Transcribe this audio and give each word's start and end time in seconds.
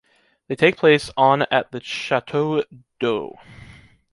They 0.47 0.55
take 0.55 0.77
place 0.77 1.11
on 1.15 1.43
at 1.51 1.71
the 1.71 1.79
Château-d'Œx. 1.79 3.35